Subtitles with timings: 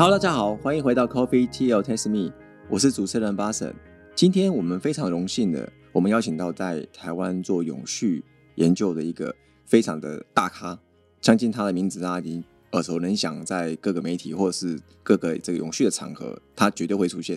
[0.00, 2.32] Hello，大家好，欢迎回到 Coffee Tea Taste Me，
[2.70, 3.74] 我是主持人巴神。
[4.14, 8.22] 今天我们非常荣幸的，我们邀请到在台湾做永续
[8.54, 9.34] 研究的一个
[9.64, 10.78] 非常的大咖，
[11.20, 17.36] 相信他的名字大家已经耳熟能详，在各个媒体或者是各个这个永续的场合，他绝对会出现。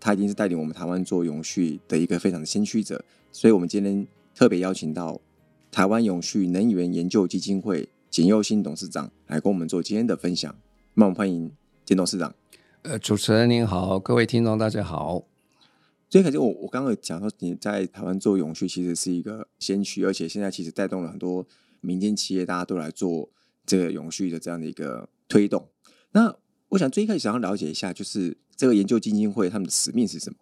[0.00, 5.20] 他已经是带领我们台湾做永续的一个非常的先驱者，所以我们今天特别邀请到
[5.70, 10.56] 台湾永续能源研究基金会简佑新董事长来跟我们做今天的分享。
[10.94, 11.52] 那我们欢迎
[11.90, 12.32] 简董事长。
[12.82, 15.24] 呃，主持人您好，各位听众大家好。
[16.08, 21.44] 所以，可是我我刚刚讲说你在台湾做永续其实是一个先驱，而且现在其实带动了很多
[21.80, 23.28] 民间企业，大家都来做
[23.66, 25.66] 这个永续的这样的一个推动。
[26.12, 26.32] 那
[26.68, 30.36] 我想最开始想要了解一下，就是这个研究基金会他们的使命是什么？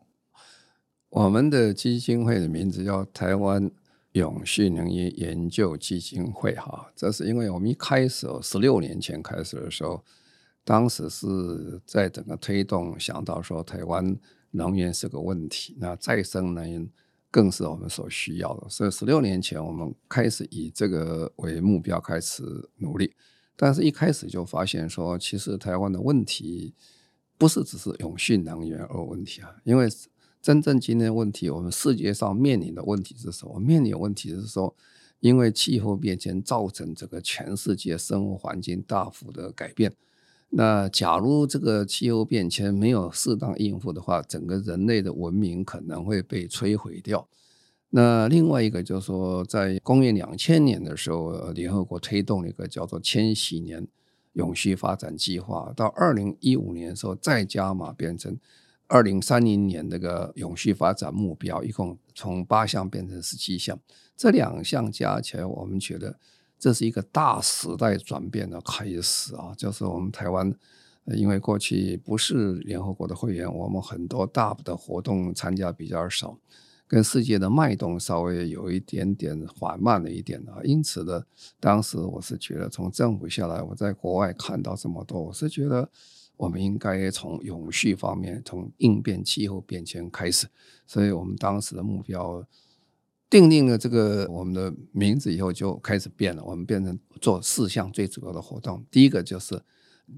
[1.09, 3.71] 我们的基金会的名字叫台湾
[4.13, 10.05] 永续能源研究基金会，哈，这是因为我们一开始十六年前开始的时候，
[10.69, 14.15] 当时是在整个推动，想到说台湾
[14.51, 16.87] 能源是个问题，那再生能源
[17.31, 22.45] 更是我们所需要的，所以十六年前我们开始以这个为目标开始
[22.77, 23.15] 努力。
[23.57, 26.75] 但是，一开始就发现说，其实台湾的问题
[27.39, 29.51] 不是只是永续能源而问题啊。
[29.65, 29.89] 因为
[30.43, 33.59] 真正今天问题，我们世界上面临的问题是什么？
[33.59, 34.77] 面临的问题是说，
[35.21, 39.95] 因为气候变迁造成这个全世界生活环境大幅的改变。
[40.51, 47.29] 那假如这个气候变迁没有适当应付的话，整个人类的文明可能会被摧毁掉。
[47.91, 53.87] 那另外一个就是说，在公元两千年的时候，联合国推动了一个叫做“千禧年
[54.35, 58.39] 永续发展计划”，到二零一五年的时候再加码，变成
[58.89, 63.79] 二零三零年那个永续发展目标，一共从八项变成十七项。
[64.17, 66.19] 这两项加起来，我们觉得
[66.59, 69.55] 这是一个大时代转变的开始啊！
[69.57, 70.53] 就是我们台湾，
[71.07, 76.39] 因为过去不是联合国的会员，我们很多大的活动参加比较少。
[76.89, 81.23] 跟世界的脉动稍微有一点点缓慢了一点啊，因此呢，
[81.61, 85.91] 当时我是觉得从政府下来，我在国外看到这么多，我是觉得
[86.39, 90.49] 我们应该从永续方面，从应变气候变迁开始，
[90.87, 92.43] 所以我们当时的目标
[93.31, 99.61] 定定了这个我们的名字以后就开始变了，我们变成做四项最主要的活动，第一个就是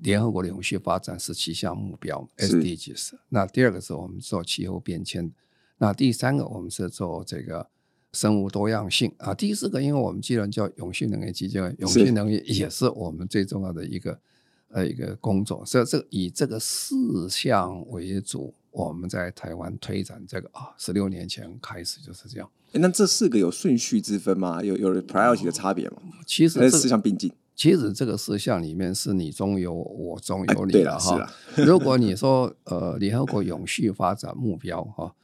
[0.02, 5.32] 联合国的永续发展十七项目标 SDGs，那第二个是我们做气候变迁。
[5.78, 7.68] 那第三个，我们是做这个
[8.12, 9.34] 生物多样性啊。
[9.34, 14.20] 第四个，因为我们既然叫永续能源基金，永续能源也是我们最重要的一个
[14.68, 15.64] 呃一个工作。
[15.64, 22.50] 所以这以这个四项为主，我们在台湾推展这个啊，十六年前开始就是这样。
[22.72, 24.62] 那这四个有顺序之分吗？
[24.62, 25.96] 有有 priority 的差别吗？
[26.26, 27.32] 其实四项并进。
[27.54, 31.30] 其实这个四项里面是你中有我，中有你的哈。
[31.56, 35.14] 如果你说呃，联合国永续发展目标哈。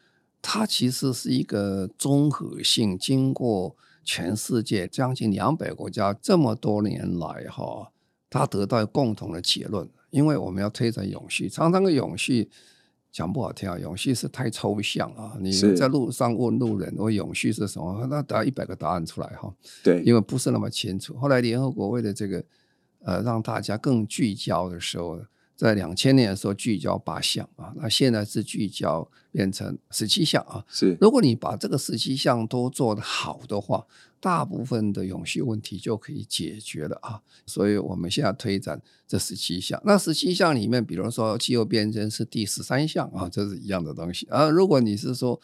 [0.49, 3.75] 它其实是一个综合性，经过
[4.05, 7.91] 全世界将近两百国家这么多年来哈，
[8.31, 9.89] 它得到共同的结论。
[10.11, 12.49] 因为我们要推展永续，常常个永续
[13.16, 15.38] 讲不好听啊，永续是太抽象啊。
[15.41, 18.06] 你在路上问路人，我永续是什么？
[18.10, 19.50] 那答一百个答案出来哈。
[19.82, 21.16] 对，因为不是那么清楚。
[21.16, 22.44] 后来联合国为了这个，
[23.00, 25.19] 呃，让大家更聚焦的时候。
[25.56, 30.62] 在两千年的时候聚焦八项啊，那现在是聚焦变成十七项啊。
[30.69, 33.87] 是，如果你把这个十七项都做得好的话，
[34.21, 37.22] 大部分的永续问题就可以解决了啊。
[37.47, 39.81] 所以我们现在推展这十七项。
[39.87, 44.50] 那十七项里面，比如说气候变迁是第十三项啊，这是一样的东西啊。
[44.50, 45.41] 如果你是说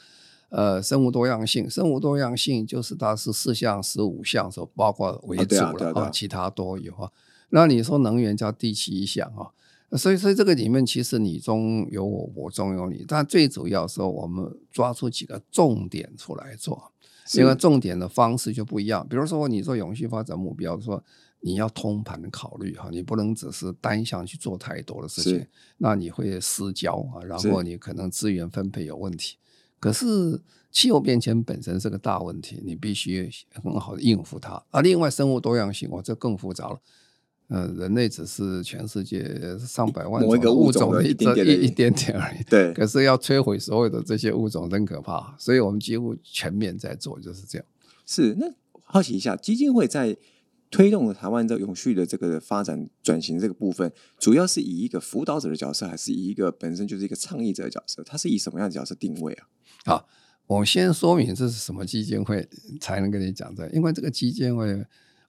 [0.50, 7.10] 呃生物多样性，生物多样性就是它是四项、十五项所包括为主了啊，其他都有啊。
[7.48, 9.48] 那你说能源叫第七项啊。
[9.96, 16.92] 所以，所以这个里面其实你中有我，我中有你，但最主要是我们抓出几个重点出来做，
[17.34, 19.06] 因为重点的方式就不一样。
[19.06, 21.02] 比如说，你做永续发展目标，说
[21.40, 25.46] 你要通盘考虑哈，你不能只是单向去做太多的事情，
[25.78, 29.36] 那你会失焦啊，然后你可能资源分配有问题。
[29.78, 30.40] 可是
[30.70, 34.62] 气候变迁本身是个大问题，你必须很好的应付它。
[34.70, 36.80] 而另外，生物多样性，哇，这更复杂了。
[37.52, 42.42] 呃，人类只是全世界上百万某一个物种的一点点一点点而已。
[42.44, 47.66] 对，可是要摧毁所有的这些物种真可怕，所以我们几乎全面在做，就是这样。
[48.06, 48.46] 是，那
[48.82, 50.16] 好奇一下，基金会在
[50.70, 58.02] 推动台湾这永续的这个发展转型这个部分，主要是以一个辅导者的角色，还是以一个本身就是一个倡议者的角色？
[58.02, 59.46] 它是以什么样的角色定位啊？
[59.84, 60.08] 好，
[60.46, 62.48] 我先说明这是什么基金会，
[62.80, 64.82] 才能跟你讲的，因为这个基金会。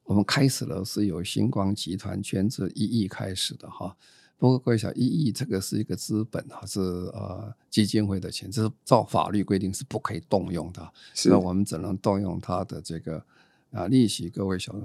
[0.04, 3.96] 我们开始了是由星光集团全资一亿开始的哈，
[4.38, 8.50] 不不过各位想，一亿这个是一个资本还是呃基金会的钱？
[8.50, 13.24] 这是照法律规定是不可以动用的，是那我们只能动用它的这个
[13.70, 14.28] 啊利息。
[14.28, 14.78] 各位想，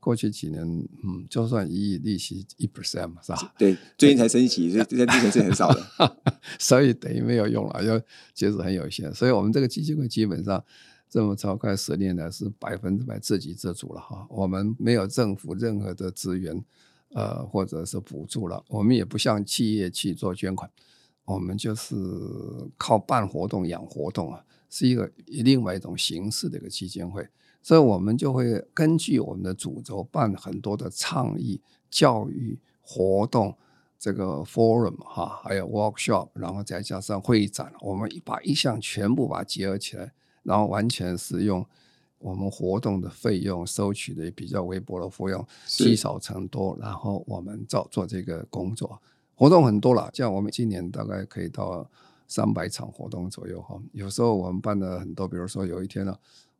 [0.00, 0.66] 过去几年，
[1.04, 3.54] 嗯，就算一亿利息一 percent 嘛，是吧？
[3.56, 6.16] 对，最近才升息，所以这利息是很少的。
[6.58, 7.96] 所以等于没有用了，要
[8.34, 9.14] 其实很有限。
[9.14, 10.64] 所以我们这个基金会基本上
[11.14, 14.26] 这么超快十年来是百分之百自给自足了哈。
[14.28, 16.64] 我们没有政府任何的资源，
[17.10, 18.60] 呃，或者是补助了。
[18.66, 20.68] 我们也不向企业去做捐款，
[21.24, 21.94] 我们就是
[22.76, 27.24] 靠办活动养活动啊，是一个另外一种形式的一个基金会。
[27.62, 33.56] 所以我们就会根据我们的主轴办很多的倡议、教育活动。
[34.00, 40.12] 这个 forum 哈，还有 workshop，然后再加上会展，我们把一项全部把它结合起来，
[40.44, 41.66] 然后完全是用
[42.18, 49.02] 我们活动的费用收取的比较微薄的费用，积少成多，然后我们做做这个工作。
[49.34, 51.90] 活动很多了，像我们今年大概可以到
[52.28, 53.78] 三百场活动左右哈。
[53.92, 56.16] 有时候我们办的很多，比如说有一天呢，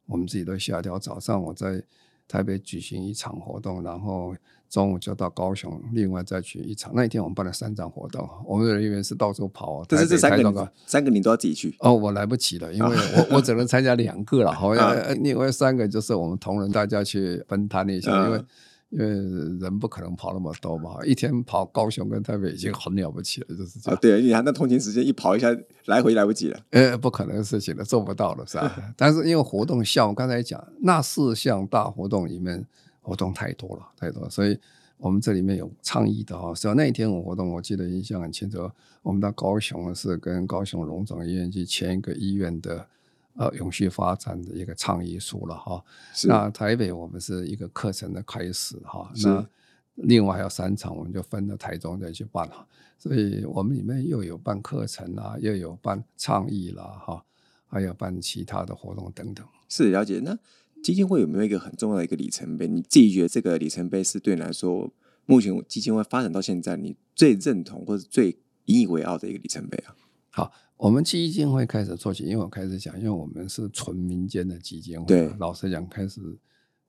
[0.06, 1.82] 我们自己都吓掉，早上我在
[2.28, 4.34] 台北举行一场活动，然后。
[4.70, 6.90] 中午就到高雄，另外再去一场。
[6.96, 9.84] 那一天我们办了三场活动，我们的人员是到处跑。
[9.88, 12.96] 但是这三个三个你都要自己去哦，我来不及了，因为
[13.30, 14.52] 我我只能参加两个了。
[14.52, 18.44] 好像另外三个就是我们同仁大家去分摊一下，因为
[18.90, 23.98] 因为人不可能跑那么多嘛，一天跑高雄跟台北已经很了不起了，就是这样。
[24.00, 25.48] 对，你看那通勤时间一跑一下
[25.86, 26.60] 来回来不及了。
[26.70, 28.76] 呃，不可能的事情了，做不到了，是吧？
[28.96, 32.66] 但是因为活动项，我刚才讲那四项大活动里面。
[33.06, 34.58] 活动太多了，太多，所以
[34.96, 36.54] 我们这里面有倡议的哈。
[36.54, 38.66] 所以那一天我活动，我记得印象很清楚。
[39.02, 42.88] 我们到高雄是跟高雄荣总医院去签一个医院的
[43.36, 45.84] 呃永续发展的一个倡议书了哈。
[46.26, 49.10] 那台北我们是一个课程的开始哈。
[49.22, 49.46] 那
[49.94, 52.66] 另外还有三场，我们就分到台中再去办哈。
[52.98, 57.24] 所以我们里面又有办课程啦，又有办倡议啦哈，
[57.66, 59.46] 还有办其他的活动等等。
[59.68, 60.38] 是了解那。
[60.82, 62.68] 基金会有没有一个很重要的一个里程碑？
[62.68, 64.92] 你自己觉得这个里程碑是对你来说，
[65.24, 68.36] 目前基金会发展到现在，你最认同或者最
[68.66, 69.96] 引以为傲的一个里程碑啊？
[70.28, 70.52] 好，
[70.84, 76.20] 我们基金会开始做起，因为我开始讲，因为我们是纯民间的基金会，对，老实讲，开始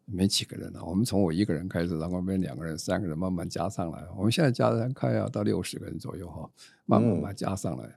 [0.04, 0.84] 没几个人了。
[0.84, 4.04] 我们从我一个人开始，然后变两个人、三个人，慢慢加上来。
[4.18, 6.50] 我们现在加人快要到六十个人左右哈，
[6.86, 7.90] 慢慢慢加上来。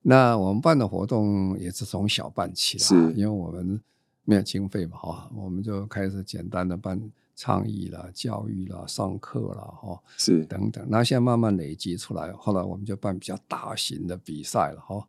[0.00, 3.78] 那我们办的活动也是从小办起是因为我们。
[4.24, 10.86] 没有经费嘛，哈，我们就开始简单的办倡议啦、教育啦、上课啦，哈，是等等。
[10.88, 15.04] 那现在慢慢累积出来，后来我们就办比较大型的比赛了，哈，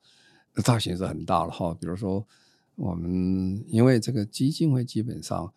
[0.63, 1.75] 大型是很大了，哈。
[1.79, 2.25] 比如说，
[2.75, 5.51] 我们因为这个基金会基本上，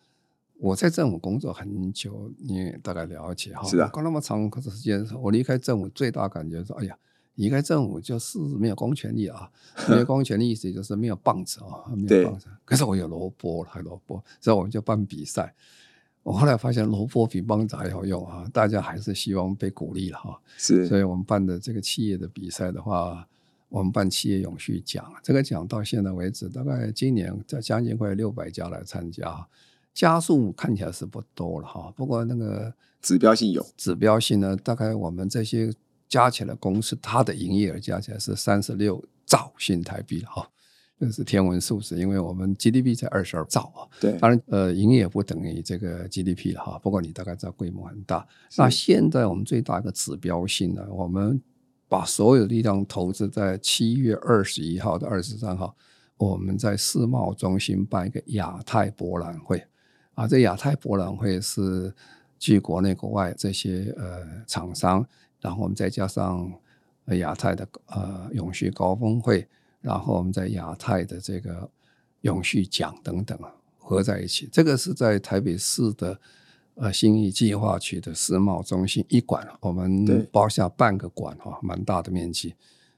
[0.58, 6.96] 我在政府工作很久，你大概了解哈，是啊，搞那么长时间，我离开政府最大感觉是，哎呀。
[7.36, 9.50] 离开政府就是没有公权力啊，
[9.90, 12.46] 没有公权力意思就是没有棒子啊，没有棒子。
[12.64, 15.54] 可是我有萝卜了，萝卜，所以我们就办比赛。
[16.22, 20.40] 我后来发现萝卜比棒子还好用啊，大家还是希望被鼓励了哈。
[20.56, 23.28] 是，所以我们办的这个企业的比赛的话，
[23.68, 29.46] 我们办企业永续奖，这个奖到现在为止，大概今年在将近快六百家来参加，
[29.94, 31.92] 加数看起来是不多了哈。
[31.96, 35.72] 不过那个指标性有，指标性呢，大概我们这些。
[36.08, 40.48] 加起来，公司它的营业额加起来是三十六兆新台币了哈，
[41.00, 41.98] 这是天文数字。
[41.98, 46.78] 因为我们 GDP 才二十二兆啊，对，当然呃，营业不等于这个 GDP 了哈。
[46.78, 48.24] 不过你大概知道规模很大。
[48.56, 51.42] 那现在我们最大一个指标性呢，我们
[51.88, 55.76] 把所有力量投资在七月二十一号到二十三号，
[56.16, 59.62] 我们在世贸中心办一个亚太博览会
[60.14, 60.26] 啊。
[60.26, 61.94] 这亚太博览会是
[62.38, 65.06] 据国内国外这些呃厂商。
[65.38, 66.50] 然后我们再加上
[67.18, 69.46] 亚太的呃永续高峰会，
[69.80, 71.70] 然后我们在亚太的这个
[72.22, 73.38] 永续奖等等
[73.78, 76.18] 合在一起，这个是在台北市的
[76.76, 82.54] 呃新义计划区的世贸中心一馆，我们包下半个馆哈，蛮大的面积。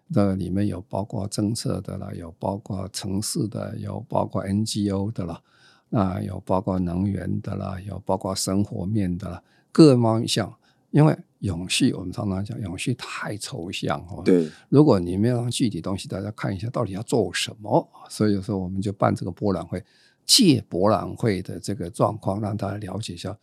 [0.07, 5.41] 那里面有包括政策的啦，有包括城市的，有包括 NGO 的啦，
[5.89, 9.43] 那有包括能源的啦，有包括生活面的啦，
[9.73, 10.55] 各方向，
[10.91, 11.17] 因为。
[11.43, 14.23] 永续，我们常常讲永续太抽象哦。
[14.25, 17.89] 对，如果你没有让具体东西，大家看一下到底要做什么。
[18.11, 19.81] 所以有时候我们就办这个博览会，
[20.27, 23.39] 借博览会的这个状况，让大家了解一下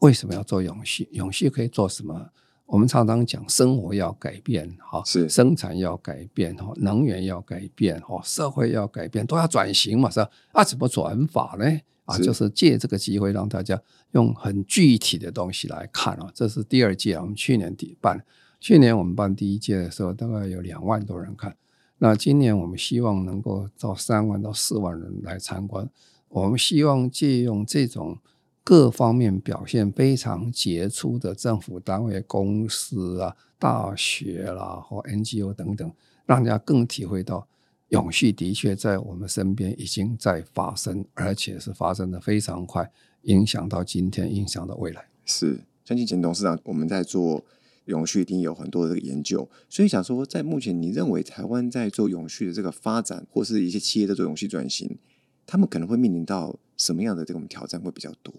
[0.00, 2.30] 为什么要做永续，永续可以做什么。
[2.66, 10.28] 我们常常讲生活要改变，哈，是生产要改变，哈，能源要改变，哈，社会要改变，都要转型嘛，是吧？
[10.52, 11.80] 啊，怎么转法呢？
[12.04, 13.80] 啊，就是借这个机会让大家
[14.12, 18.24] 用很具体的东西来看啊，这是第二届我们去年底办，
[18.58, 21.56] 去年我们办第一届的时候，大概有两万多人看。
[21.98, 25.88] 那今年我们希望能够到三万到四万人来参观。
[26.28, 28.18] 我们希望借用这种
[28.66, 35.88] 各方面表现非常杰出的政府单位、公司啊、大学啦或 NGO 等等，
[36.26, 37.46] 让大家更体会到
[37.90, 42.90] 永续的确在我们身边已经在发生，而且是发生的非常快，
[43.22, 45.06] 影响到今天，影响到未来。
[45.24, 47.44] 是，相信简董事长，我们在做。
[47.84, 54.98] 永续一定有很多的这个研究，所以想说，在目前你认为台湾在做永续的这个发展，或是一些企业在做永续转型，
[55.46, 58.32] 他们可能会面临到什么样的这种挑战会比较多？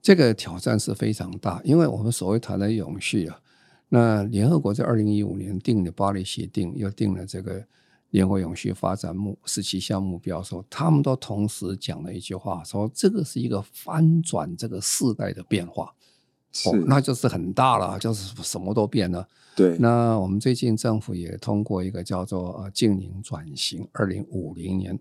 [0.00, 3.40] 这个挑战是非常大，因为我们所谓谈的永续啊，
[3.88, 7.64] 那联合国在二零一五年定的巴黎协定，又定了这个
[8.10, 15.92] 联合永续发展目十七项目标，时候他们都同时讲了一句话，说这个是一个翻转这个世代的变化。
[16.50, 19.28] 是，那就是很大了，就是什么都变了。
[19.54, 24.98] 对，那我们最近政府也通过一个叫做“呃净零转型”，二零五零年啊，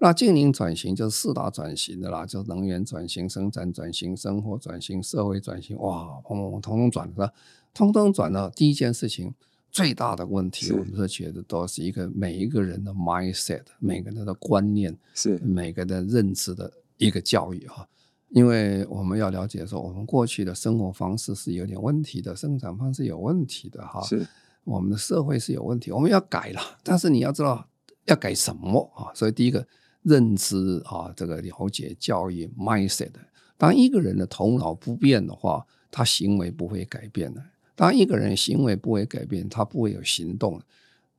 [0.00, 7.32] 那净零转型就是四大转型的啦，就是能源转型、生产转型、生活转型、社会转型，哇，通通通通转了，
[7.74, 8.48] 通通转了。
[8.50, 9.34] 第一件事情，
[9.72, 17.88] 最大的问题，我们是觉得都是一个每一个人的 mindset，每个人的观念，是每个人认知的一个教育哈。
[18.30, 24.00] 因为我们要了解说，我们过去的生活方式是有点问题的，生产方式有问题的哈。
[24.02, 24.24] 是，
[24.64, 26.60] 我们的社会是有问题，我们要改了。
[26.84, 27.66] 但是你要知道
[28.04, 29.10] 要改什么啊？
[29.14, 29.66] 所以第一个
[30.08, 33.10] 认知啊，这个了解教育 mindset。
[33.56, 37.42] 当一个人的头脑不变的话，他行为不会改变的。
[37.74, 40.60] 当一个人行为不会改变，他不会有行动。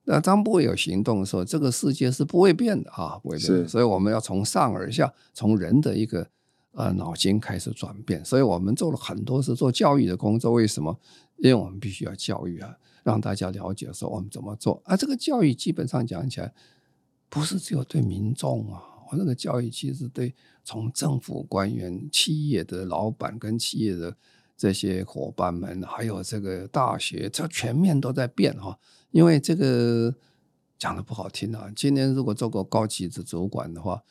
[0.05, 3.67] 那当不会有行动的时候，这个世界是不会变的啊，不会变。
[3.67, 6.27] 所以我们要从上而下，从人的一个。
[6.71, 10.53] 呃，脑筋开始转变，所以我们做了很多是做教育的工作。
[10.53, 10.97] 为什么？
[11.37, 14.79] 因为我们必须要教育啊，让大家了解说我们怎么做。
[14.85, 16.53] 啊，这个教育基本上讲起来，
[17.29, 24.17] 不是只有对民众啊，我那个教育其实对从政府官员、企业的老板跟企业的
[24.57, 28.77] 这些伙伴们，还有这个大学，这全面都在变哈。
[29.11, 30.13] 因为这个
[30.77, 34.03] 讲的不好听啊，今年如果做过高级的主管的话。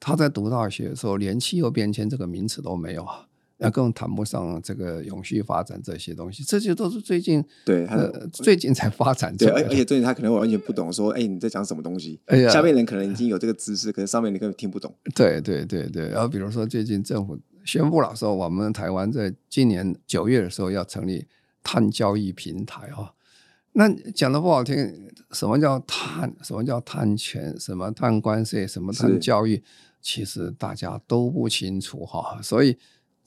[0.00, 3.26] 他在读大学的时候，连气候变迁这个名词都没有啊，
[3.58, 6.42] 那更谈不上这个永续发展这些东西。
[6.44, 7.86] 这些都是最近对，
[8.32, 9.36] 最近才发展。
[9.36, 12.20] 对，而而且最近他可能完全不懂，说哎你在讲什么东西？
[12.26, 14.94] 哎呀，下面人可能已经有这个知识，可是上面你根本听不懂。
[15.14, 21.26] 对对对对，然后比如说最近政府宣布了说，我们台湾在今年九月的时候要成立
[21.62, 23.12] 碳交易平台啊。
[23.72, 24.76] 那讲的不好听，
[25.32, 26.34] 什么叫碳？
[26.42, 27.54] 什么叫碳权？
[27.58, 28.66] 什么碳关税？
[28.66, 29.62] 什么碳教育？
[30.00, 32.76] 其实大家都不清楚哈，所以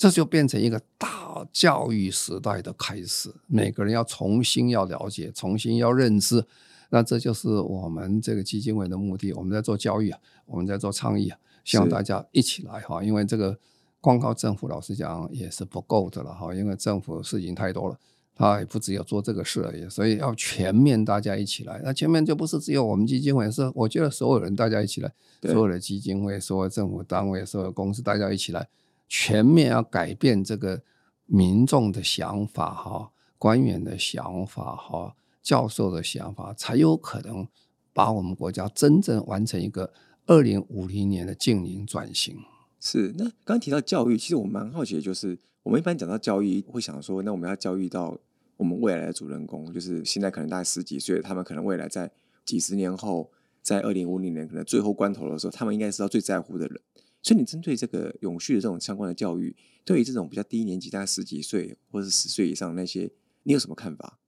[0.02, 3.32] 这就变成一个大教育时代的开始。
[3.46, 6.44] 每个人要重新要了解，重新要认知。
[6.90, 9.32] 那这就是我们这个基金会的目的。
[9.34, 13.04] 我们在做教育啊，我们在做倡议啊，希望大家一起来哈。
[13.04, 13.56] 因为这个
[14.00, 16.52] 光靠政府，老实讲也是不够的了哈。
[16.52, 17.96] 因为政府事情太多了。
[18.34, 21.80] 他也不只有做这个事而已，所以要全面大家一起来。
[21.84, 25.12] 那前面就不是只有我们基金会，是我觉得所有人大家一起来，
[25.44, 28.68] 所有的基金会、所有政府单位、所有公司，大家一起来，
[29.14, 30.82] 全面要改变这个
[31.26, 37.46] 民众的想法哈，官员的想法哈，教授的想法，才有可能
[37.92, 39.92] 把我们国家真正完成一个
[40.28, 42.38] 二零五零年的净零转型。
[42.80, 45.38] 是，那刚提到教育，其实我蛮好奇的就是。
[45.64, 48.18] 我们一般讲到教育，会想说，那我们要教育到
[48.58, 52.10] 我们未来的主人公，就是现在可能大概十几岁，他们可能未来在
[52.44, 53.30] 几十年后，
[53.62, 56.82] 在二零五零年可能最后关头的时候，他们应该是要最在乎的人。
[57.22, 63.12] 所以，你针对这个永续的这种相关的教育，对于这种比较低年级，大概十几岁或者十岁以上那些，
[63.44, 64.20] 你有什么看法？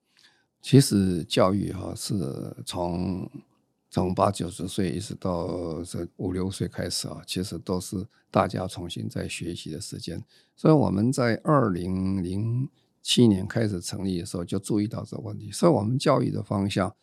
[0.62, 3.30] 其实教育哈是从。
[3.96, 10.20] 从八九十岁一直到这五六岁开始啊，其实都是大家重新在学习的时间。
[10.56, 12.68] 所以我们在二零零
[13.04, 15.52] 七年开始成立的时候，就注意到这个问题。
[15.52, 16.96] 所以我们教育的方向，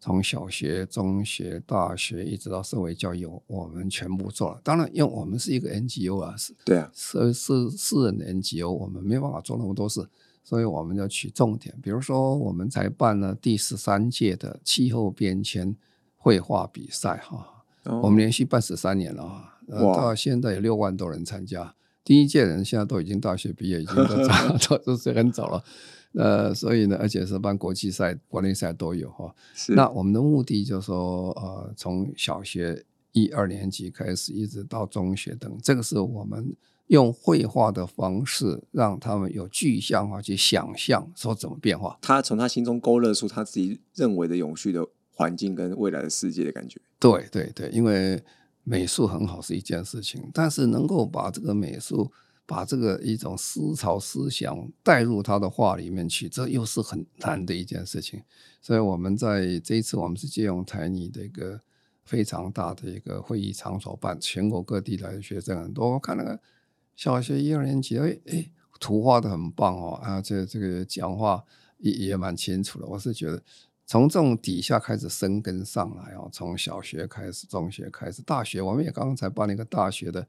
[0.00, 4.60] 从小学、中学、大学一直到社会教育，我们全部做了。
[4.62, 10.06] 当然，因为我们是一个 NGO 啊，是对啊，是是私人的 NGO，我们没办法做那么多事，
[10.44, 11.74] 所以我们要取重点。
[11.82, 15.76] 比如说，我们才办了第十三届的气候变迁。
[16.20, 17.64] 绘画比赛哈，
[18.02, 21.74] 我们连续办十三年了，呃，到现在有六万多人参加。
[22.04, 24.26] 第一届人现在都已经大学毕业，已经都
[24.58, 25.64] 早 都是很早了。
[26.14, 29.32] 呃，所以呢，而且是办国际赛、国内赛都有哈。
[29.68, 41.98] 那我们的目的就是说，呃，从小学一二年级开始，一直到中学等，这个是我们用绘画的方式让他们有具象化去想象说怎么变化。
[42.00, 44.84] 他从他心中勾勒出他自己认为的永续的
[45.14, 46.80] 环境跟未来的世界的感觉。
[46.98, 48.20] 对对对，因为
[48.64, 52.10] 美术很好是一件事情，但是能够把这个美术。
[52.48, 58.22] 把这个一种思潮思想带入他的画里面去，这又是很难的一件事情。
[58.62, 61.60] 所以，我们在这一次，我们是借用台泥的一个
[62.04, 65.92] 非常大的一个会议场所办，全国各地来的学生很多。
[65.92, 66.40] 我看那个
[66.96, 68.50] 小学一二年级，哎哎，
[68.80, 71.44] 图画的很棒哦，啊，这这个讲话
[71.76, 72.86] 也也蛮清楚的。
[72.86, 73.42] 我是觉得，
[73.84, 80.26] 从这种底下开始生根上来哦，从小学开始，中学开始，大学，我们也刚刚才办了一个大学的。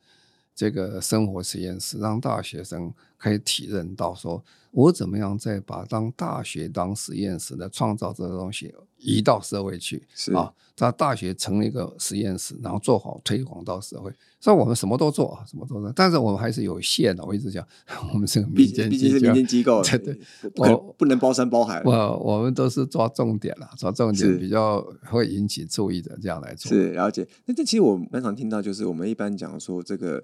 [0.59, 14.11] 这个生活实验室让大学生可以体认到，说我怎么样在把当大学当实验室的创造这个东西移到社会去啊，在大学成立一个实验室，然后做好推广到社会。
[14.41, 17.23] 所以我们什么都做啊，什么都做，但是我们还是有限的。
[17.23, 17.65] 我一直讲，
[18.11, 20.19] 我们是个民间，毕竟是民间机构， 对对，
[20.55, 21.81] 我不能包山包海。
[21.85, 26.69] 我我们都是抓重点了，抓重点比较会引起注意的这样来做。
[26.69, 27.25] 是了解。
[27.45, 30.21] 那这其实我蛮常听到，就是我们一般讲说这个。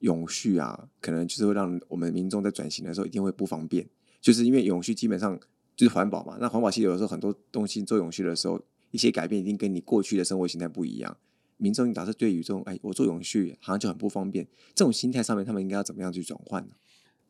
[0.00, 3.88] 永续啊，可能就是会让我们民众在转型的时候一定会不方便，
[4.20, 5.38] 就是因为永续基本上
[5.76, 6.36] 就是环保嘛。
[6.40, 11.16] 那环保其实有的时候很多东西做永续的时候，一些改变一定跟你过去的生活形态不一样。
[11.56, 16.74] 民众假设对于这种哎，我做永续好像就很不方便，这种心态上面他们应该要怎么样去转换呢？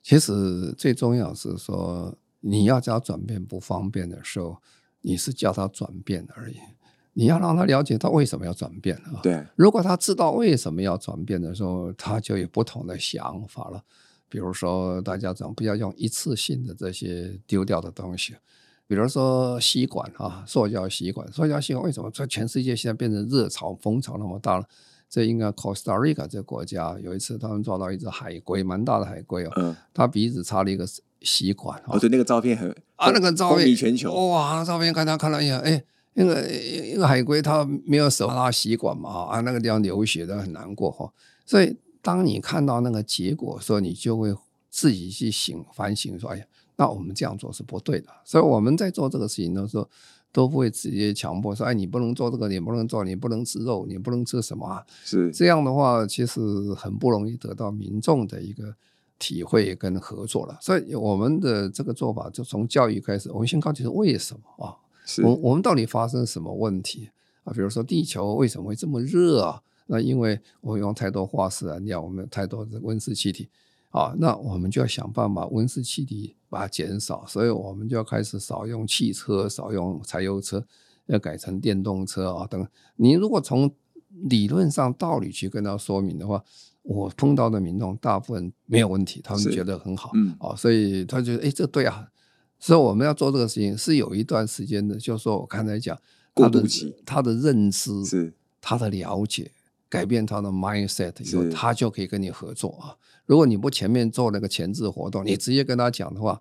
[0.03, 4.63] 其实最重要是说，你要叫转变不方便的时候，
[5.01, 6.57] 你是叫他转变而已。
[7.19, 9.19] 你要让他了解他为什么要转变啊？
[9.25, 13.83] 对，如果他知道为什么要转变的时候，他就有不同的想法了。
[14.29, 18.37] 比如说，大家讲不要用一次性的这些丢掉的东西，
[18.87, 24.65] 比如说吸管啊，塑胶吸管，塑胶吸管为什么在全世界现在变成热潮风潮那么大了？
[25.11, 30.87] 这应该 Costa Rica 这个国家有一次他们抓到一只海龟，蛮大的海龟哦，嗯，他鼻子插了一个
[31.23, 35.83] 吸管，哦，对，那个照片很啊，那个照片风靡全球，哇，照片看他看了一下，哎。
[36.15, 41.13] 那个一个海龟，它没有手拉吸管嘛，啊，那个地方流血的很难过哈。
[41.47, 44.35] 所以当你看到那个结果，的时候你就会
[44.71, 46.45] 自己去醒反省，说哎呀，
[46.77, 48.09] 那我们这样做是不对的。
[48.25, 49.89] 所以我们在做这个事情的时候，
[50.33, 54.85] 都不会直接强迫说，哎，你不能做这个，你不能做，你不能吃肉，你不能吃什么啊？
[55.05, 56.41] 是这样的话，其实
[56.75, 58.75] 很不容易得到民众的一个
[59.19, 60.59] 体会跟合作了。
[60.61, 64.77] 所以我们的这个做法，就从教育开始，我们先告诉是为什么啊？
[65.23, 67.09] 我我们到底发生什么问题
[67.45, 67.53] 啊？
[67.53, 69.63] 比如说地球为什么会这么热啊？
[69.87, 73.49] 那因为我用太多化石燃料，我们太多的温室气体
[73.91, 80.63] 啊，那我们就要想办法温室气体把它减少，所以我们就要开始少用汽车，少用柴油车，
[81.07, 82.69] 要改成电动车啊等。
[82.97, 83.73] 你如果从
[84.25, 86.45] 理论上道理去跟他说明的话，
[86.83, 92.07] 我碰到的民众大部分没有问题，他们觉得很好，嗯，哦，所以他觉得哎，这对啊。
[92.59, 95.99] 所以我们要做这个事情是有一段时间的，就是说我刚才讲，
[96.35, 96.63] 他的，
[97.05, 99.51] 他的认知是他的了解，
[99.89, 102.97] 改变他的 mindset 以后，他就可以跟你合作啊。
[103.27, 106.41] 如果你不前面做那个前置活动，你直接跟他讲的话。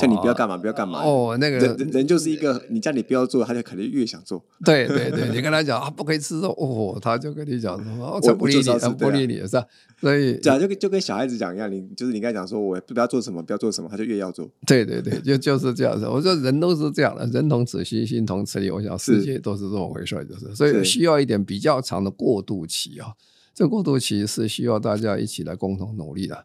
[0.00, 1.02] 叫你不要干嘛，不要干嘛。
[1.02, 4.42] 哦，那个人人就是一个，你叫你不要做，他就肯定越想做。
[4.64, 8.62] 对对对，你跟他讲啊，不可以吃肉，哦，他就跟你讲什么，我不理你，
[8.98, 9.66] 不理你，是吧？
[10.00, 14.48] 所以，讲就跟就跟小孩子讲一样，你就是你刚才讲说，我不要做什么，不要做什么，他就越要做。
[14.66, 16.06] 对对对，就就是这样子。
[16.08, 18.70] 我说人都是这样的，人同此心，心同此理。
[18.70, 23.12] 我想世界都是这么回事，就是，所以需要一点比较长的过渡期啊。
[23.54, 26.44] 这过渡期是需要大家一起来共同努力的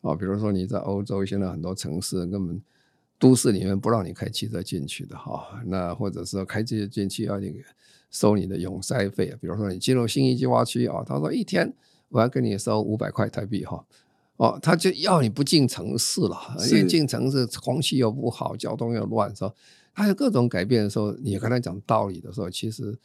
[0.00, 0.14] 啊。
[0.16, 2.60] 比如说你在欧洲，现在很多城市根本。
[3.20, 7.54] 都市里面不让你开汽车进去的哈，那或者是开这些进去要你
[8.10, 11.72] 收你的永塞费比如说你进入新一计划区啊，他说一天
[12.08, 13.84] 我要跟你收五百块台币哈，
[14.38, 16.36] 哦，他就要你不进城市了，
[16.70, 19.54] 因为进城市空气又不好，交通又乱，说
[19.94, 22.98] 他有各种改变的时候，你跟他讲道理的时候，其实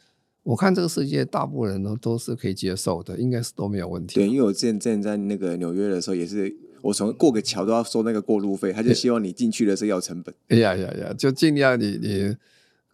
[0.45, 4.15] 我看这个世界大部分人都都是可以接受的，应该是都没有问题。
[4.15, 6.55] 对，因为我之前之前在那个纽约的时候也是。
[6.81, 10.31] 我从过个桥都要收那个过路费，他就希望你进去的时候要成本。
[10.49, 12.35] 哎呀呀呀，就尽量你你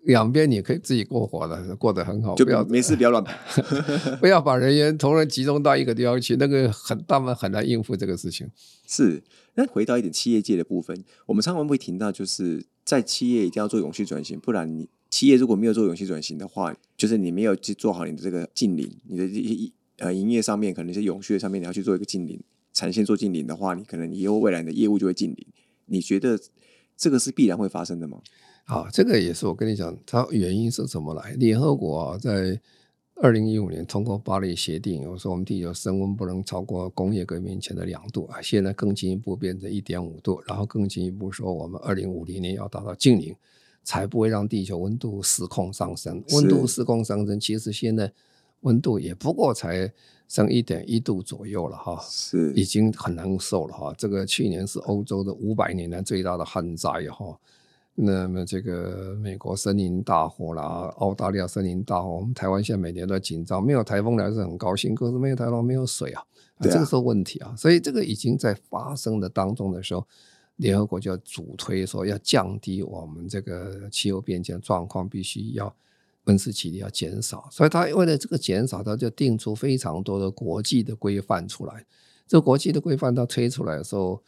[0.03, 3.33] 两边你可以自己过活的，过得很好，就不要没事不要乱跑，
[4.21, 8.49] 不要把人员同仁集中到一个地方去，那个很他们很难应付这个事情。
[8.87, 9.21] 是，
[9.55, 22.41] 那回到一点企业界的部分，我们常常会提到，就是在企业一定要做永续转型，不然你企业如果没有做永续转型的话，就是你没有去做好你的这个近邻，你的呃营业上面可能是永续上面你要去做一个近邻。
[22.73, 25.45] 产线做近邻的话，你可能以后未来的业务就会近邻。
[25.87, 26.39] 你觉得
[26.95, 28.21] 这个是必然会发生的吗？
[28.63, 31.33] 好，这个也是我跟你讲，它原因是怎么来？
[31.33, 32.57] 联合国在
[33.15, 43.35] 二零一五年通过巴黎协定，我说我们地球升温不能超过工业革命前的两度啊，现在更进一步变成一点五度，然后更进一步说我们二零五零年要达到净零，
[43.83, 46.23] 才不会让地球温度失控上升。
[46.33, 48.11] 温度失控上升，其实现在
[48.61, 49.91] 温度也不过才
[50.27, 53.93] 升一点一度左右了哈，是已经很难受了哈。
[53.97, 57.37] 这个去年是欧洲的五百年来最大的旱灾哈。
[57.93, 60.63] 那么这个美国森林大火啦，
[60.97, 66.23] 澳大利亚森林大火，我们台湾现在每年都紧张，没有台风来是很高兴，可是没有台风没有水啊，
[66.55, 70.07] 啊这个是问题啊，所以这个已经在发生的当中的时候，
[70.61, 75.75] 联合国就要主推说要降低我们这个气候变迁状况，必须要
[76.25, 81.85] 温室气体要减少，所以他为了这个减少，他就定出非常多的国际的规范出来，
[82.27, 84.21] 这国际的规范他推出来的时候。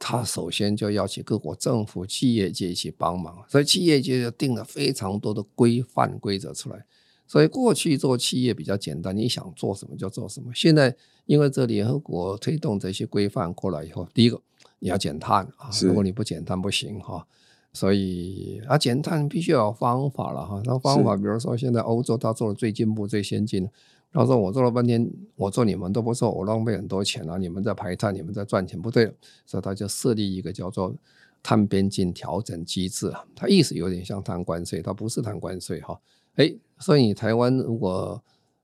[0.00, 6.86] 他首先就邀请各国政府、企业界一起帮忙，所以企业界就定了非常多的规范规则出来。
[7.26, 10.52] 所以过去做企业比较简单，你想做什么就做什么。
[10.54, 10.94] 现在
[11.26, 14.40] 因为这联合国推动这些规范过来以后，第一个
[14.78, 17.26] 你要减碳啊，如果你不减碳不行哈。
[17.72, 20.60] 所以啊，减碳必须要有方法了哈。
[20.64, 23.70] 那方法比如说现在欧洲它做的最进步、最先进的。
[24.10, 27.36] 他说：“我做了半天，我做你们都不做，我浪费很多钱啊！
[27.36, 29.14] 你们在排碳，你们在赚钱，不对。
[29.44, 30.94] 所以他就设立一个叫做
[31.42, 33.26] 碳边境调整机制啊。
[33.36, 36.00] 他意思有点像碳关税，它不是碳关税哈。
[36.36, 38.20] 哎，所以台湾如果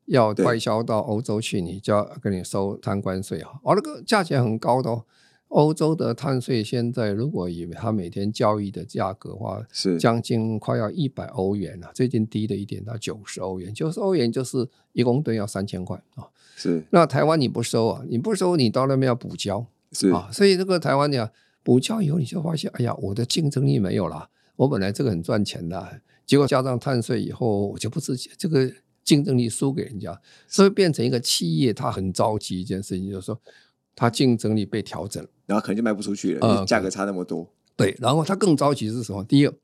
[0.06, 3.60] 要外销到欧洲去，你就要跟你收碳关税哈。
[3.62, 5.04] 哦，那个价钱很高的哦。”
[5.54, 11.90] 欧洲的碳税现在，如果以它每天交易的价格的话，是将近快要一百欧元了。
[11.94, 16.26] 最近低了一点到九十欧元，九十欧元就是一公吨要三千块啊。
[16.56, 18.02] 是，那台湾你不收啊？
[18.08, 20.28] 你不收，你到那边要补交是啊。
[20.32, 21.30] 所以这个台湾讲
[21.62, 24.28] 补交以后，你就发现，哎呀，我的竞争力没有了。
[24.56, 28.68] 我本来这个很赚钱的，结果加上碳税以后，我就不自己这个
[29.04, 33.40] 竞争力输给人家，所以变成一个企业，他很着急一件事情，就是说。
[33.94, 37.48] 它竞争力被调整，然后可能就卖不出去了，价格差那么多。
[37.76, 39.24] 对，然后它更着急是什么？
[39.24, 39.54] 第一个，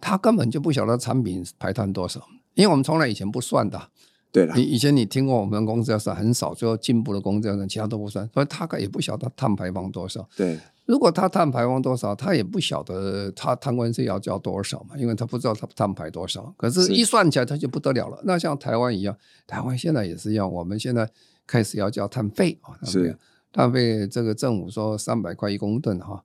[0.00, 2.20] 它根本就不晓得产品排碳多少，
[2.54, 3.90] 因为我们从来以前不算的。
[4.32, 10.28] 对了，你以前你听过我们公司要算很少，最后进步的公司要算，其他都不算，所以他也不晓得碳排放多少。
[10.36, 16.52] 对，如果他碳排放多少，他也不晓得他碳关税要交多少嘛，因为他不知道他碳排多少。
[16.58, 18.20] 可是，一算起来他就不得了了。
[18.24, 21.08] 那像台湾一样，台湾现在也是一样，我们现在
[21.46, 23.16] 开始要交碳费啊，是。
[23.56, 26.22] 碳费这个政府说三百块一公吨哈，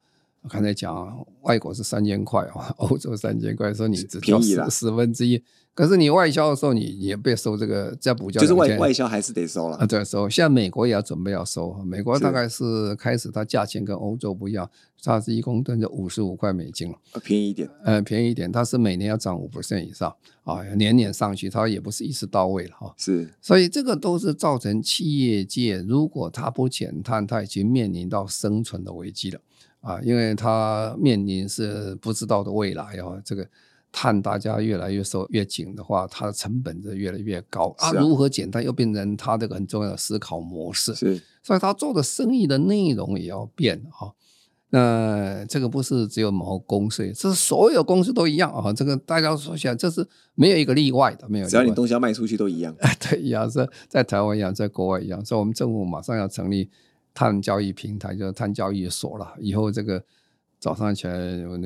[0.49, 5.41] 刚才讲外国是三千块啊，欧洲三千块，说你只交十十分之一。
[5.73, 9.85] 可是你外销的时候，你也被收这个再补交，就是外外销还是得收了啊？
[9.85, 10.29] 对，收。
[10.29, 14.69] 现在美国也要准备要收，美国大概是开始它价钱跟欧洲不一样，
[15.01, 17.69] 它是一公吨就五十五块美金了，便宜一点。
[17.85, 22.93] 呃，便宜一点，它是每年要涨五 percent 以上啊，年年上去，它也不是一次到位了哈。
[22.97, 29.39] 是，所以这个都是造成企业界如果它不减碳，它已经面临到生存的危机了
[29.81, 33.47] 啊，因为它面临是不知道的未来哦，这个。
[33.93, 37.91] 碳大家越来越收越紧的话，它的成本就越来越高啊！
[37.91, 44.15] 如何减碳又变成它这个很重要的思考模式，是，所以他做的生意的内容也要变啊。
[44.69, 48.71] 那这个不是只有某公司，这是所有公司都一样啊。
[48.71, 51.49] 这个大家说起来，这是没有一个例外的，没有。
[51.49, 52.73] 只要你东西要卖出去都一样。
[52.97, 55.25] 对，一样是在台湾一样，在国外一样。
[55.25, 56.69] 所以我们政府马上要成立
[57.13, 59.33] 碳交易平台，就是碳交易所了。
[59.39, 60.03] 以后这个。
[60.61, 61.17] 早上起来，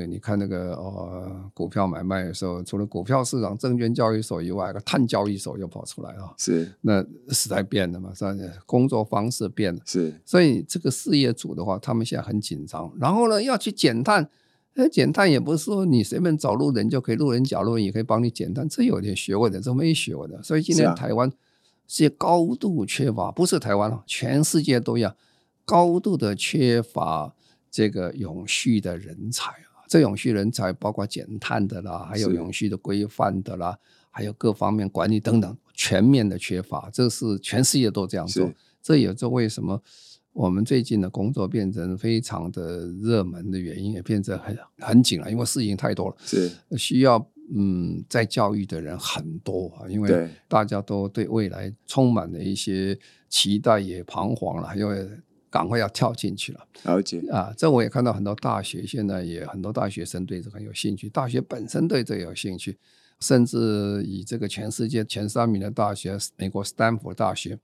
[0.08, 6.34] 你看那个呃股票买卖的时候，除了股票市场、证券交易所以外，个碳交易所又跑出来了。
[6.38, 8.26] 是，那时代变了嘛，是？
[8.66, 9.82] 工作方式变了。
[9.84, 12.90] 是，所以这个事业组的话，他们现在很紧张。
[12.98, 14.30] 然后呢，要去减碳，
[14.76, 20.42] 那减碳也不是说你随便找路人就可以，路人甲路人也可以帮你减碳，这有点学问的，这没学问的。
[20.42, 21.30] 所以今天台湾
[21.86, 25.14] 是高度缺乏，不是台湾了，全世界都要
[25.66, 27.34] 高度的缺乏。
[27.72, 33.78] 这个永续的人才啊，这永续人才包括减碳的啦，还有永续的规范的啦，
[34.10, 38.50] 还有各方面管理等等，全面的缺乏，这是全世界都这样做。
[38.82, 39.84] 这也是为什么
[40.32, 52.98] 我们最近的工作变成非常的热门的原因，也变成很很紧了，因为事情太多了，是需要嗯在教育的人很多啊，因为大家都对未来充满了一些
[53.28, 55.10] 期待，也彷徨了，因为。
[55.56, 57.54] 赶快要跳进去了，了解啊！
[57.58, 62.78] 这我也看到很多大学现在也很多大学生对这很有兴趣，大学本身对这有兴趣，
[63.22, 67.58] 甚至以这个全世界前三名的大学，美国斯坦福大学，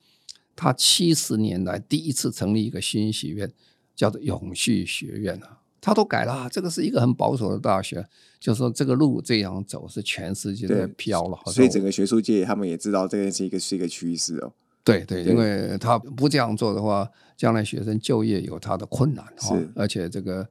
[0.56, 3.51] 它七十年来第一次成立一个新学院，
[3.93, 5.58] 叫做永续学院啊。
[5.82, 8.08] 他都改了，这个是一个很保守的大学，
[8.39, 14.54] 就说这个路这样走是全世界在飘了，所以整个学术界他们也知道这件是一个是一个趋势哦。
[14.84, 20.48] 对对，因为他不这样做的话，将来学生就业有他的困难哈，而且这个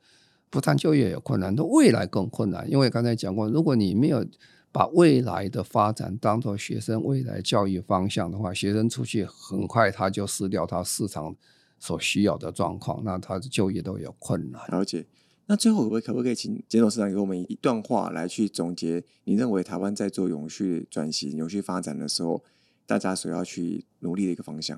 [0.49, 2.71] 不但就业有困难，都未来更困难。
[2.71, 4.25] 因为刚才讲过，如果你没有
[4.71, 11.35] 把未来的发展当做学生未来教育方向的话，学生出去很快他就失掉他市场
[11.81, 14.63] 所需要的状况，那他的就业都有困难。
[14.69, 15.07] 了解。
[15.47, 19.03] 那最后，可不可以请简董事长给我们一段话来去总结？
[19.25, 22.45] 你认为台湾在做永续转型、永续发展的时候？
[22.91, 24.77] 大家所要去努力的一个方向，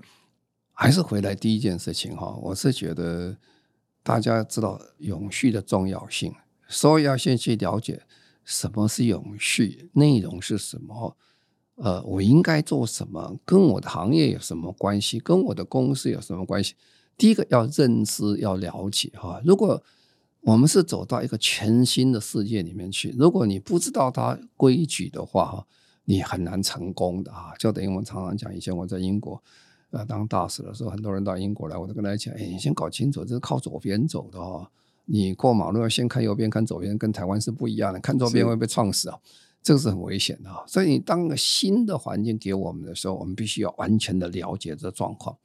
[0.75, 2.39] 还是回来第一件事情哈。
[2.43, 3.35] 我是觉得
[4.03, 6.31] 大家知道永续的重要性，
[6.69, 8.03] 所以要先去了解
[8.45, 11.17] 什么是永续，内容是什么，
[11.77, 16.75] 呃，我应该做什么，跟我的行业有什么关系，跟我的公司有什么关系。
[17.17, 19.41] 第一个要认知，要了解哈。
[19.43, 19.83] 如果
[20.43, 25.67] 我们是走到一个全新的世界里面去，如果你不知道它规矩的话哈。
[26.05, 27.53] 你很难成功的啊！
[27.59, 29.41] 就等于我们常常讲，以前我在英国
[29.91, 34.67] 呃当大使的时候，很多人到英国来，我都跟他讲：哎，你先搞清楚，这是靠左边走的哦。
[35.05, 38.01] 你过马路要先看右边，看左边，跟台湾是不一样的。
[38.01, 39.19] 看左边会被撞死啊，
[39.63, 40.51] 这个是很危险的。
[40.67, 45.37] 所以，你当个新的环境给我们的时候，我们必须要完全的了解这状况。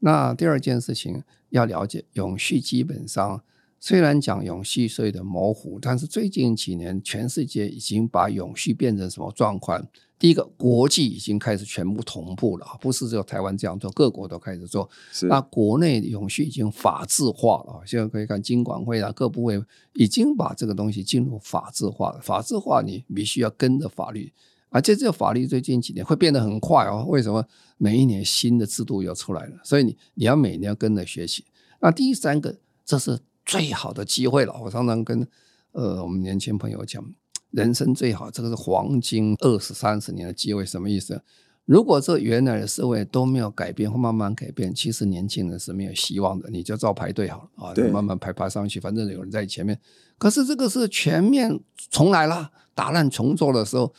[0.00, 3.42] 那第二件事情要了解永续，基本上。
[3.80, 9.82] 虽然讲永续税的模糊，但是最近几年，全世界已经把永续变成什么状况？
[10.18, 14.86] 第一个，国际已经开始全部同步了，不是只有台湾这样做，各国都开始做。
[15.22, 19.58] 那国内永续已经法制化了，现在可以看金管会啊，各部会
[19.94, 22.20] 已经把这个东西进入法制化了。
[22.20, 24.30] 法制化，你必须要跟着法律，
[24.68, 27.06] 而且这个法律最近几年会变得很快哦。
[27.08, 27.42] 为什么？
[27.78, 31.46] 每一年新的制度又出来了，所以你你要每年要跟着学习。
[31.80, 33.20] 那第三个，这是。
[33.44, 35.26] 最好的机会了，我常常跟
[35.72, 37.04] 呃我们年轻朋友讲，
[37.50, 41.22] 人生最好这个是黄金二十三十年的机会，什么意思？
[41.64, 49.78] 如果这原来的社会都没有改变或慢慢改变，其实年轻人是没有希望的，你就照排队好了啊，慢慢排排上去，反正有人在前面。
[50.18, 53.92] 可是这个是全面重来了，打烂重做的时候。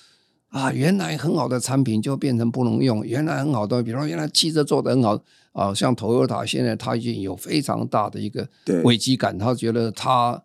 [0.50, 3.06] 啊，原来很好的产品就变成不能用。
[3.06, 5.18] 原来很好的，比如说原来汽车做的很好
[5.52, 8.48] 啊，像 Toyota 现在它已经有非常大的一个
[8.84, 10.42] 危机感，他觉得它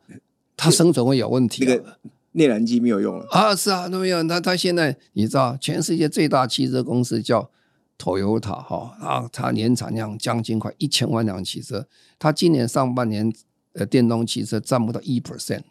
[0.57, 1.65] 它生存会有问题。
[1.65, 1.99] 那个
[2.33, 4.23] 内燃机没有用了啊，是啊，都没有。
[4.25, 7.51] 那他现在你知道，全世界最大汽车公司叫
[7.99, 11.87] Toyota 哈啊，它年产量将近快一千万辆汽车，
[12.19, 13.33] 它今年上半年
[13.73, 15.63] 呃电动汽车占不到一 percent。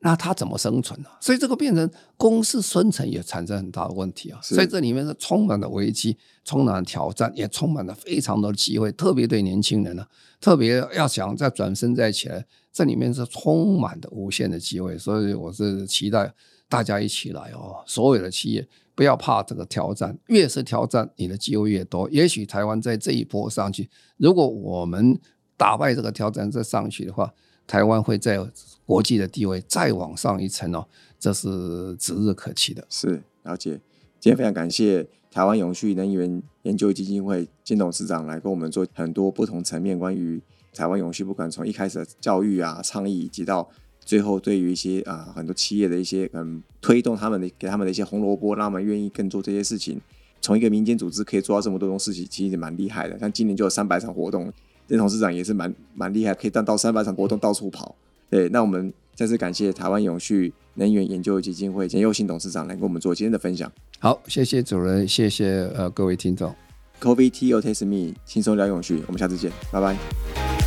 [0.00, 1.08] 那他怎么生存呢？
[1.20, 4.38] 所以这个变成公司生存也产生很大的问题啊！
[4.40, 10.06] 所以这里面是充满了危机，充满了挑战，也充满了非常多的机会，特别对年轻人呢，
[10.40, 14.96] 特别要想再转身再起来，这里面是充满的无限的机会。
[14.96, 16.32] 所以我是期待
[16.68, 22.08] 大家一起来哦，所有的企业不要怕这个挑战，越是挑战，你的机会越多。
[22.10, 25.18] 也许台湾在这一波上去，如果我们
[25.56, 27.34] 打败这个挑战再上去的话。
[27.68, 28.40] 台湾会在
[28.86, 30.88] 国际的地位再往上一层哦，
[31.20, 32.82] 这是指日可期的。
[32.88, 33.78] 是了解，
[34.18, 40.40] 今天非常感谢台湾永续能源研究基金会金董事长来跟我们做很多不同层面关于
[40.72, 43.68] 台湾永续，不管从一开始的教育啊、倡议，以及到
[44.00, 50.00] 最后对于一些啊很多企业的一些嗯推动他们的给他们的一些红萝卜，让他们愿意更做这些事情。
[50.40, 53.18] 从一个民间组织可以做到这么多种事情，其实蛮厉害的。
[53.18, 54.50] 像今年就有三百场活动。
[54.88, 57.94] 任董事长也是蛮蛮厉害，可以到到三百场活动到处跑。
[58.28, 63.70] 对，那我们再次感谢台湾永续能源研究基金会简佑新董事长来跟我们做今天的分享。
[64.00, 66.54] 好，谢谢主人，谢谢呃各位听众。
[67.00, 70.57] Covid T O Taste Me，轻松聊永续，我们下次见，拜拜。